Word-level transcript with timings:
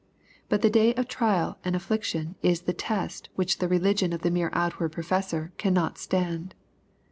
But 0.49 0.63
the 0.63 0.69
day 0.71 0.95
of 0.95 1.07
trial 1.07 1.59
and 1.63 1.75
affliction 1.75 2.33
is 2.41 2.61
the 2.61 2.73
test 2.73 3.29
which 3.35 3.59
the 3.59 3.67
religion 3.67 4.13
of 4.13 4.23
the 4.23 4.31
mere 4.31 4.49
outward 4.51 4.91
professor 4.93 5.51
cannot 5.59 5.99
stand. 5.99 6.55